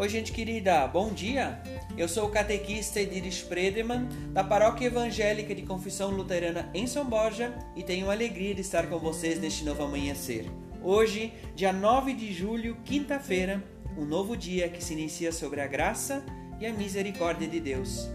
[0.00, 1.60] Oi, gente querida, bom dia!
[1.94, 7.52] Eu sou o catequista Ediris Predeman, da Paróquia Evangélica de Confissão Luterana em São Borja,
[7.76, 10.50] e tenho a alegria de estar com vocês neste novo amanhecer.
[10.82, 13.62] Hoje, dia 9 de julho, quinta-feira,
[13.94, 16.24] um novo dia que se inicia sobre a graça
[16.58, 18.08] e a misericórdia de Deus.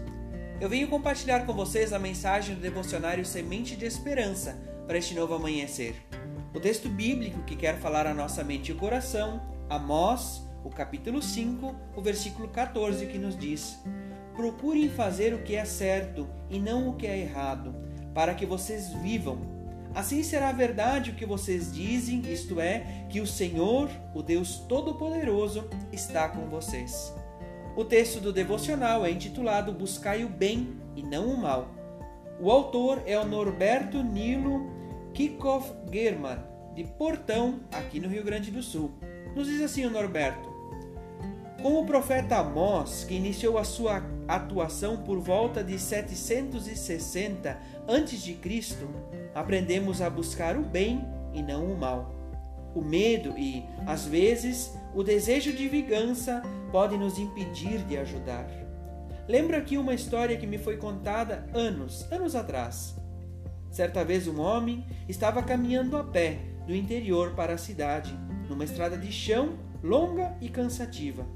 [0.60, 5.34] Eu venho compartilhar com vocês a mensagem do devocionário Semente de Esperança para este novo
[5.34, 5.94] amanhecer.
[6.52, 9.40] O texto bíblico que quer falar a nossa mente e o coração,
[9.70, 13.78] Amós o capítulo 5, o versículo 14, que nos diz:
[14.34, 17.72] Procurem fazer o que é certo e não o que é errado,
[18.12, 19.38] para que vocês vivam.
[19.94, 25.70] Assim será verdade o que vocês dizem, isto é, que o Senhor, o Deus Todo-Poderoso,
[25.92, 27.14] está com vocês.
[27.76, 31.68] O texto do devocional é intitulado Buscai o bem e não o mal.
[32.40, 34.74] O autor é o Norberto Nilo
[35.14, 36.38] Kikoff German,
[36.74, 38.92] de Portão, aqui no Rio Grande do Sul.
[39.34, 40.55] Nos diz assim o Norberto:
[41.62, 48.70] com o profeta Amós, que iniciou a sua atuação por volta de 760 a.C.,
[49.34, 52.14] aprendemos a buscar o bem e não o mal.
[52.74, 58.46] O medo e, às vezes, o desejo de vingança podem nos impedir de ajudar.
[59.26, 62.94] Lembro aqui uma história que me foi contada anos, anos atrás.
[63.70, 68.16] Certa vez um homem estava caminhando a pé do interior para a cidade,
[68.48, 71.26] numa estrada de chão longa e cansativa.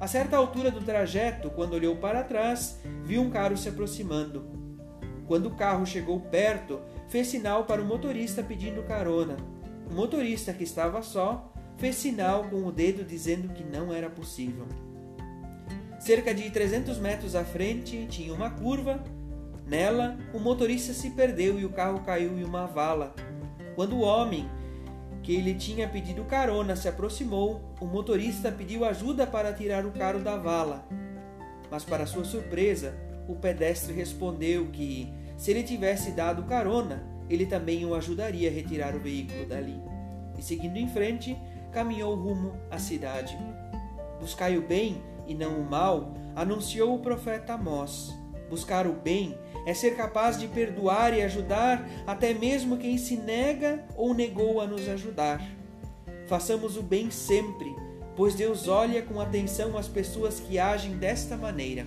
[0.00, 4.46] A certa altura do trajeto, quando olhou para trás, viu um carro se aproximando.
[5.26, 9.36] Quando o carro chegou perto, fez sinal para o motorista pedindo carona.
[9.90, 14.66] O motorista, que estava só, fez sinal com o dedo dizendo que não era possível.
[15.98, 19.02] Cerca de 300 metros à frente tinha uma curva.
[19.66, 23.14] Nela, o motorista se perdeu e o carro caiu em uma vala.
[23.74, 24.48] Quando o homem
[25.28, 30.20] que ele tinha pedido carona se aproximou, o motorista pediu ajuda para tirar o carro
[30.20, 30.88] da vala.
[31.70, 32.96] Mas, para sua surpresa,
[33.28, 38.96] o pedestre respondeu que, se ele tivesse dado carona, ele também o ajudaria a retirar
[38.96, 39.78] o veículo dali.
[40.38, 41.36] E, seguindo em frente,
[41.72, 43.36] caminhou rumo à cidade.
[44.18, 44.96] Buscai o bem
[45.26, 48.18] e não o mal, anunciou o profeta Amós.
[48.48, 49.36] Buscar o bem
[49.66, 54.66] é ser capaz de perdoar e ajudar até mesmo quem se nega ou negou a
[54.66, 55.40] nos ajudar.
[56.26, 57.74] Façamos o bem sempre,
[58.16, 61.86] pois Deus olha com atenção as pessoas que agem desta maneira.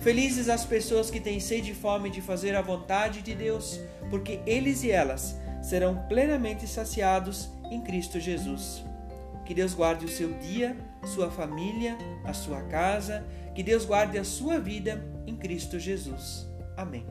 [0.00, 3.78] Felizes as pessoas que têm sede e fome de fazer a vontade de Deus,
[4.10, 8.84] porque eles e elas serão plenamente saciados em Cristo Jesus.
[9.52, 10.74] Que Deus guarde o seu dia,
[11.04, 13.22] sua família, a sua casa,
[13.54, 16.48] que Deus guarde a sua vida em Cristo Jesus.
[16.74, 17.06] Amém.